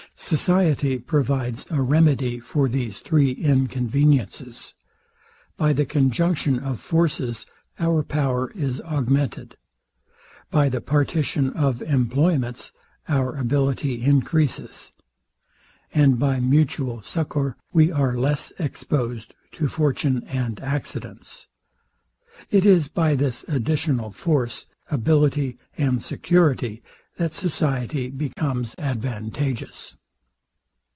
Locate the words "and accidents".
20.27-21.47